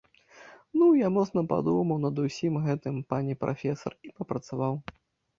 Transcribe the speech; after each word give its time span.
Ну, 0.81 0.85
я 0.99 1.09
моцна 1.17 1.41
падумаў 1.51 1.99
над 2.05 2.21
усім 2.23 2.57
гэтым, 2.63 2.95
пане 3.11 3.35
прафесар, 3.43 3.93
і 4.09 4.15
папрацаваў. 4.21 4.73